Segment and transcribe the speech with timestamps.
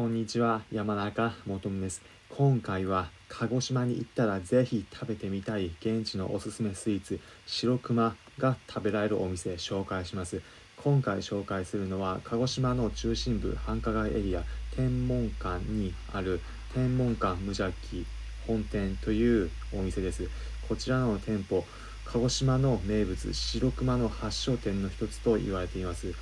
[0.00, 2.00] こんにちは山中元です。
[2.30, 10.40] 今回は鹿児島に行ったらぜひ食べてみたい現地のおすすめスイーツ白熊が食べられるお店紹介します。
[10.82, 14.42] 今回紹介するのは鹿児島の中心部繁華街エリア
[14.74, 16.40] 天文館にある
[16.72, 18.06] 天文館無邪気
[18.46, 20.30] 本店というお店です。
[20.66, 21.66] こちらの店舗
[22.06, 26.14] 鹿児島の名物白熊の発祥店の一つと言われています。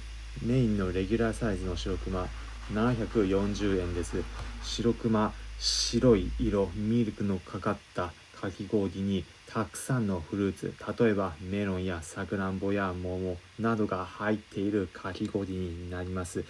[0.42, 2.26] メインのレギュラーサイズの白熊
[2.73, 4.23] 740円です。
[4.62, 16.45] 白熊白い色ミルクのかかったかき氷にたくさんのフルーツ例えばメロンやさくらんぼや桃などが入っているかき氷になります。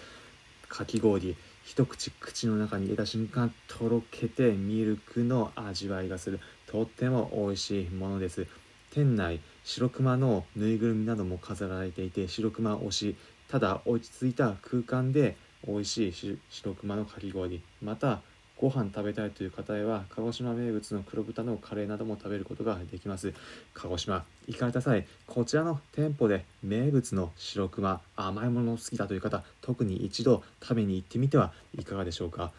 [0.67, 6.39] かき氷一口口の中に入れた瞬間とろけてミルクの味わいがする。
[6.67, 8.45] とっても美味しいものです。
[8.91, 13.15] 店内白熊のぬいぐるみなども飾られていて白熊推し
[13.47, 15.37] ただ落ち着いた空間で
[15.67, 18.21] 美味しい白熊のかき氷また
[18.57, 23.33] ご飯食べたいという方へは鹿児島名物の黒豚のカレーなども食べることができます。
[23.73, 32.51] 鹿児島行かれた際こちらの店舗で名物の白熊甘いもの好きだという方特に一度食べに行ってみてはいかがでしょうか？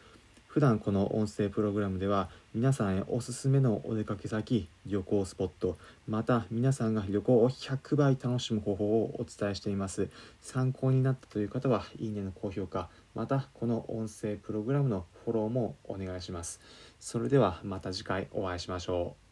[0.50, 10.08] 普段この音声プログラムでは皆さんへおすすめのお出かけ先旅行スポットまた皆さんが旅行を100倍楽しむ方法をお伝えしています。
[10.40, 16.60] 参考になったという方はいいねの高評価またこの音声プログラムのフォローもお願いします。
[16.98, 19.20] それではまた次回お会いしましょう。